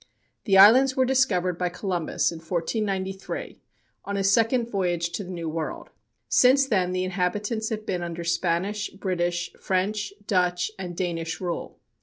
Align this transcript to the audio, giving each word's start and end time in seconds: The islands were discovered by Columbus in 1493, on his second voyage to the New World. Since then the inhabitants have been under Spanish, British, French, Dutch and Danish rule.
The 0.45 0.57
islands 0.57 0.95
were 0.95 1.05
discovered 1.05 1.59
by 1.59 1.69
Columbus 1.69 2.31
in 2.31 2.39
1493, 2.39 3.59
on 4.03 4.15
his 4.15 4.33
second 4.33 4.67
voyage 4.71 5.11
to 5.11 5.23
the 5.23 5.29
New 5.29 5.47
World. 5.47 5.91
Since 6.27 6.65
then 6.65 6.91
the 6.91 7.03
inhabitants 7.03 7.69
have 7.69 7.85
been 7.85 8.01
under 8.01 8.23
Spanish, 8.23 8.89
British, 8.89 9.53
French, 9.59 10.11
Dutch 10.25 10.71
and 10.79 10.97
Danish 10.97 11.39
rule. 11.39 11.77